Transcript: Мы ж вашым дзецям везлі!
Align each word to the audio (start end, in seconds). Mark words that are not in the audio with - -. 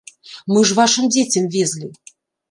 Мы 0.53 0.61
ж 0.69 0.77
вашым 0.79 1.05
дзецям 1.15 1.45
везлі! 1.57 1.91